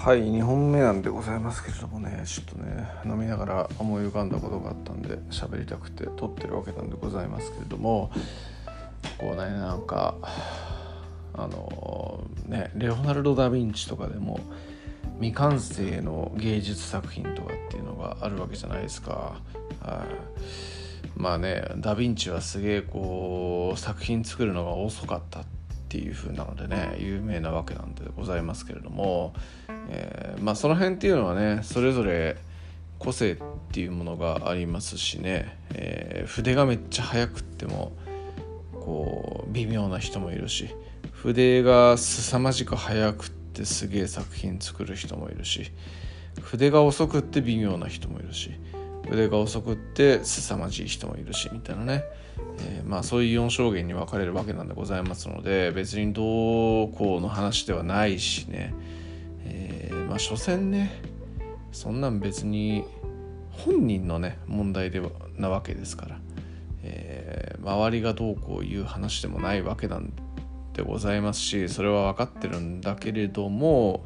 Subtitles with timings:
[0.00, 8.10] はい2本目なんでございますけれどもねちょっとね飲みながら思い浮かんだことがあったんで喋りたくて撮ってるわけなんでございますけれども
[9.18, 10.14] こうねなんか
[11.34, 14.40] あのねレオナルド・ダ・ヴィンチとかでも
[15.16, 19.42] 未完成の芸術作品とかっていうのがあるわけじゃないですか。
[19.82, 25.59] はいまあねダ・ヴィンチはすげえこう作品作るのが遅かったって
[25.98, 29.34] いう風なのでね有名なわけなんでございますけれども、
[29.88, 32.36] えー、まあその辺っていうのはねそれぞれ
[32.98, 33.36] 個性っ
[33.72, 37.92] ていうものがありますしね、えー、筆がめっちゃ速くっても
[38.72, 40.68] こう微妙な人もいるし
[41.12, 45.72] 筆が凄まじく速くってすげえ作品作る人もいるし
[46.40, 48.52] 筆が遅くって微妙な人もいるし
[49.10, 52.04] 腕が遅くって凄まじい人もいるしみたいなね、
[52.60, 58.74] えー、まあそういう4証言に分かれるわけなんでございますので別にどうこうの話ではないしね、
[59.44, 61.02] えー、まあ所詮ね
[61.72, 62.84] そんなん別に
[63.50, 66.20] 本人のね問題ではなわけですから、
[66.82, 70.12] えー、周りがどうこういう話でもないわけなん
[70.72, 74.04] でございますしそれは分かってるんだけれども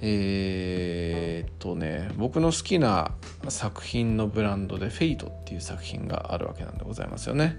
[0.00, 3.12] えー、っとね僕の好きな
[3.48, 7.56] 作品のブランドで「フェイトっていう作品があるわけなんでございますよね。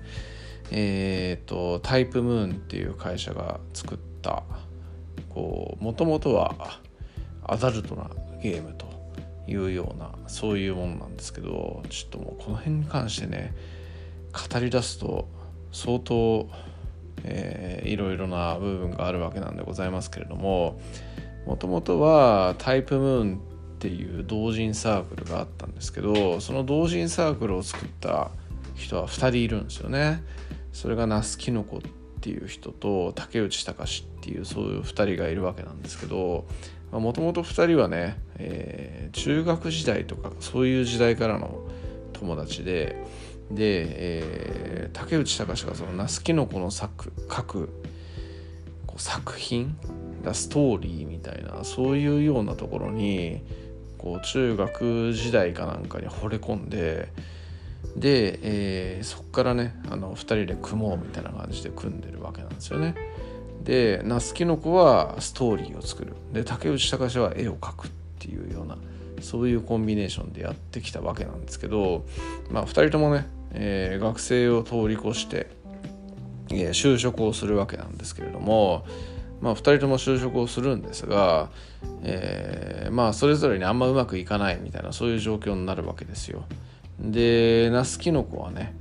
[0.71, 4.43] えー、っとタイプムーンっていう会社が作った
[5.29, 6.79] こうもともとは
[7.43, 8.09] アダルトな
[8.41, 8.85] ゲームと
[9.47, 13.53] いうようなそういうものなんですけどちょっともうこの辺に関してね
[14.33, 15.27] 語り出すと
[15.71, 16.49] 相当、
[17.23, 20.79] えー、いろいろな部分があるわけなんでございますけれども
[21.47, 28.31] もともとはタイプムーンっていう同人サークルがあったんですけどその同人サークルを作った
[28.75, 30.23] 人は2人いるんですよね。
[30.73, 36.45] それが那須きのこっていう人と竹内隆っていうそういう2人がいるわけなんですけど
[36.91, 41.61] もともと2人はね、えー、中学時代とかそういう時代からの
[42.13, 43.01] 友達で
[43.51, 47.69] で、えー、竹内隆がその那須きのこの作書く
[48.97, 49.77] 作品
[50.33, 53.41] ストーリーみたいなそういうようなところに
[53.97, 57.09] こう中学時代かなんかに惚れ込んで
[57.95, 62.95] で、えー、そこからねあの2人で組もうみたいな感じで組んでるわけなんですよね。
[63.63, 68.77] で那須きの子はストーリーを作るで竹内隆は絵を描くっていうような
[69.21, 72.05] そういうコンビネーションでやってきたわけなんですけど、
[72.49, 75.49] まあ、2人ともね、えー、学生を通り越して、
[76.49, 78.85] えー、就職をするわけなんですけれども
[79.41, 81.49] まあ、2人とも就職をするんですが、
[82.03, 86.43] えー、まあそれぞれにあんまうまくいかないみたいなそういう状況になるわけですよ。
[86.99, 88.75] で那須きの子はね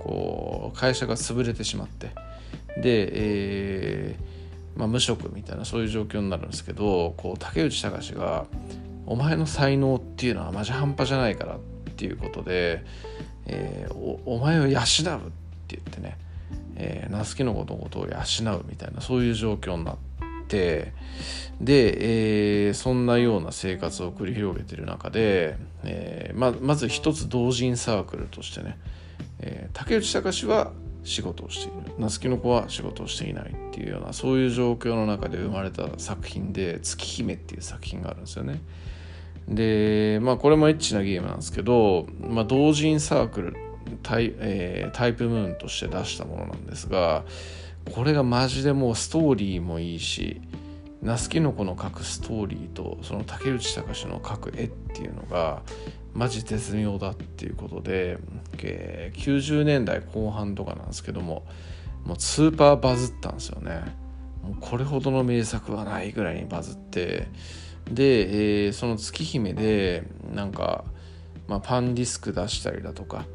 [0.00, 2.10] こう会社が潰れてしまって
[2.80, 8.46] で、えーまあ、無職みたいなそういう状況になるんですけどこう竹内隆が
[9.06, 11.58] 「お前の才能っていうのはマジ半端じゃないから」っ
[11.96, 12.84] ていうことで、
[13.46, 14.84] えー、おお前を養うっ
[15.66, 16.18] て言ってね
[16.76, 18.16] えー、那須きの子のことを養
[18.54, 19.96] うみたいなそういう状況になっ
[20.48, 20.92] て
[21.60, 28.78] で、えー、そんなような生活を繰り広げてる中で、えー、ままず一つ同人サークルとしてね、
[29.40, 30.72] えー、竹内隆は
[31.04, 38.60] 仕事をしている那須きの子は仕事をしていないっていうようなそういう状況の中で生まれた作品で「月姫」っていう作品があるんですよね。
[39.48, 43.56] でまあこれもエッチなゲームなんですけど、まあ、同人サークル
[44.02, 47.24] タイ,、えー、タイプムーンとして出したものなんですが
[47.94, 50.40] これがマジでもうストーリーもいいし
[51.02, 55.62] 那須きの子の描くストーリーとその竹内隆の描く絵っていうのが
[56.14, 58.18] マジ絶妙だっていうことで、
[58.62, 61.44] えー、90年代後半とかなんですけども
[62.04, 63.82] もうスーパーバズったんですよね。
[64.42, 67.28] もうこれほどの名作はないぐらいにバズって
[67.90, 70.84] で、えー、その月姫でなんか、
[71.48, 73.26] まあ、パンディスク出したりだとか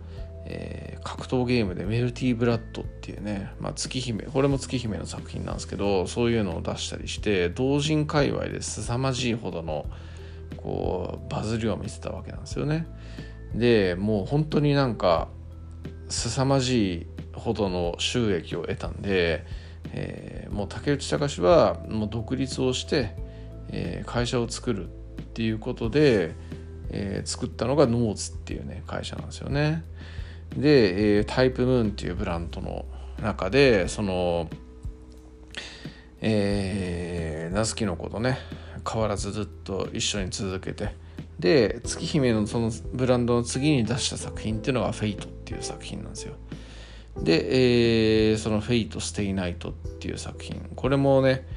[0.53, 9.86] えー、格闘ゲームでメルティーブラッドっていうね、まあ、月姫これも月姫の作品なんですけどそういうのを出したりして同人界隈で凄まじいほどの
[10.57, 12.86] こうバズりを見せたわけなんですよね。
[13.56, 15.30] でもう本当になんか
[16.09, 19.45] 凄まじいほどの収益を得たんで、
[19.94, 23.15] えー、もう竹内隆はもう独立をして、
[23.69, 26.36] えー、会社を作るっていうことで、
[26.89, 29.86] えー、作ったのがノーツっていうね会社なんですよね。
[30.56, 32.86] で、えー、タイプムーンっていうブランドの
[33.21, 34.50] 中でその
[36.21, 38.38] えー、ナスキの子とね
[38.89, 40.95] 変わらずずっと一緒に続けて
[41.39, 46.36] で月姫のそのブランドの次に出した作品っていうのが「フェイトっていう作品なんですよ。
[47.18, 50.62] で、えー、その「フェイト・ステイ・ナイト」っていう作品。
[50.75, 51.48] これもね、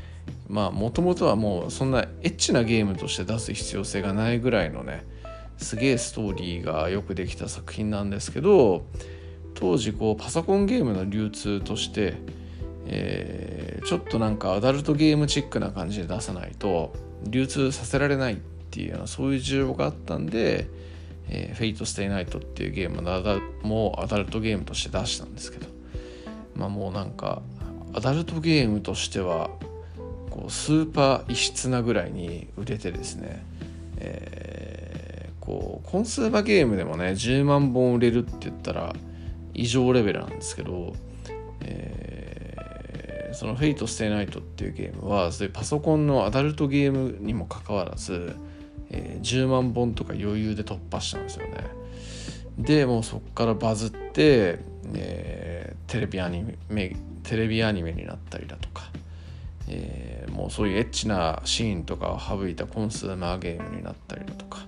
[0.49, 5.05] まあもともとはもうそんなエッチなゲームとして出す必要性がないぐらいのね
[5.59, 8.85] すげえストーリーがよくできた作品なんですけど
[9.55, 12.15] 当時こうパソコンゲームの流通として、
[12.87, 16.93] えー、ちょっとなんかアダルトゲームチックな感じで出さないと
[17.23, 18.37] 流通させられないっ
[18.71, 20.69] ていうようなそういう需要があったんで
[21.31, 23.03] 「えー、フェイト・ステイ・ナイト」っていうゲーム
[23.63, 25.67] もアダルトゲームとして出したんですけど
[26.57, 27.43] まあもうなんか
[27.95, 29.51] アダルトゲームとしては
[30.31, 33.47] こうスーパー異質なぐらいに売れてですね、
[33.99, 34.54] えー、
[35.47, 38.95] こうコンシューマゲームでもね10万本売れるって言ったら
[39.53, 40.95] 異常レベルなんですけど、
[41.61, 48.35] えー、その「フェイト・ステイ・ナイト」っていうゲームはそういうパソコンのアダルトゲームにもかかわらず、
[48.91, 51.85] えー、10万本とか余裕で突破したんですよね。
[52.59, 54.61] でもうそこからバズって、
[54.95, 58.85] えー、テレビアニメテレビアニメになったりだとか、
[59.69, 64.67] えー、もうそういうエッチなシーンとかを省いたコンシューマーゲームになったりだとか、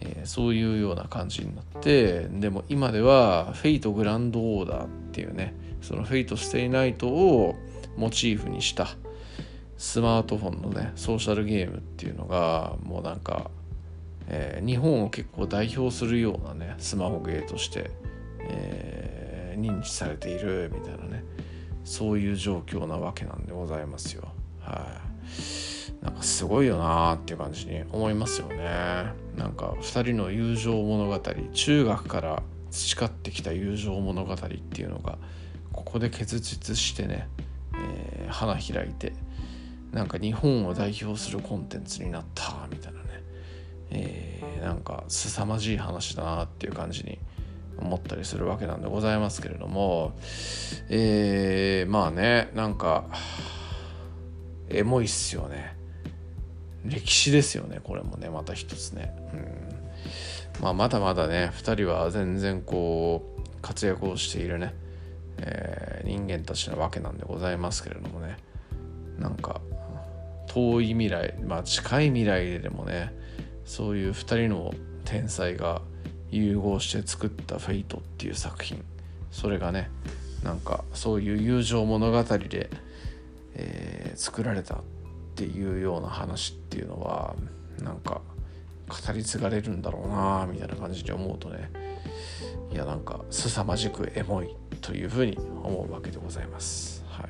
[0.00, 7.56] えー、そういうような感じになってでも今ではフェイトグランドオーダーっていうねそのフェイトステイナイトを
[7.96, 8.88] モチーフにした
[9.76, 13.50] スマートフォンのねソーシャルゲームっていうのがもうなんか、
[14.28, 17.90] えー、日本を結構代表するようなねスマホゲーとして、
[18.40, 21.24] えー、認知されているみたいなね
[21.84, 24.28] そういう状況なわけなんでございますよ。
[24.60, 25.00] は
[25.34, 25.77] い。
[26.02, 29.12] なんかすごいよなーっていう感じに思いますよね。
[29.36, 31.20] なんか2人の友情物語
[31.52, 35.18] 中学から培ってきた友情物語っていうのが
[35.72, 37.28] ここで結実してね、
[37.74, 39.12] えー、花開いて
[39.92, 43.06] なんか日本を代表するコンテンツになったみたいなね、
[43.90, 47.18] えー、なんか凄まじい話だなっていう感じに
[47.78, 50.18] 思ったりするわけなんでございますけれども
[50.88, 53.04] えー、まあねなんか
[54.68, 55.77] エモいっすよね。
[56.84, 60.62] 歴史ですよねこれもねまた一つね、うん。
[60.62, 64.74] まあ、まだまだね2人は全然こう活躍をしているね、
[65.38, 68.36] えー、人間たちなわけなんでございますけれどもね。
[69.18, 69.60] なんか
[70.46, 73.12] 遠い未来まあ近い未来でもね
[73.64, 74.72] そういう2人の
[75.04, 75.82] 天才が
[76.30, 78.84] 融合して作った「フェイト」っていう作品。
[79.30, 79.90] それがね
[80.42, 82.70] なんかそういう友情物語で、
[83.54, 84.82] えー、作られた。
[85.38, 87.36] っていうような話っていうのは
[87.80, 88.22] なんか
[88.88, 91.70] 語り継がれるんだろうなみたいな感じで思うとね
[92.72, 94.48] いやなんか凄まじくエモい
[94.80, 97.04] というふうに思うわけでございます。
[97.08, 97.26] はい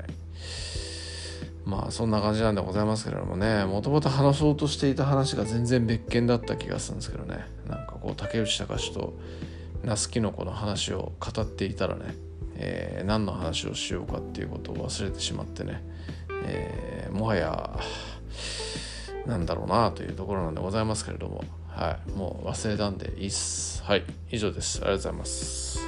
[1.66, 9.18] まあそんな感じなんでございますけれどもねもともと話そうとしていた話が全然別件だった気がするんですけどねなんかこう竹内隆と
[9.84, 12.14] 那須きのこの話を語っていたらね、
[12.54, 15.84] えー、何の話をしようかっていうことを忘れてしまってね、
[16.46, 17.78] えー、もはや
[19.26, 21.44] なんだろうなというところなんでございますけれども。
[21.68, 22.10] はい。
[22.12, 23.82] もう忘れたんでいいっす。
[23.84, 24.04] はい。
[24.30, 24.78] 以上です。
[24.82, 25.87] ありがとうございます。